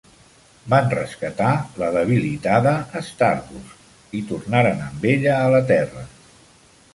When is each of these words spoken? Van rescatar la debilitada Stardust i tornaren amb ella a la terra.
Van 0.73 0.87
rescatar 0.93 1.51
la 1.81 1.89
debilitada 1.97 2.73
Stardust 3.11 4.17
i 4.21 4.23
tornaren 4.33 4.83
amb 4.87 5.07
ella 5.13 5.37
a 5.43 5.53
la 5.59 5.61
terra. 5.75 6.09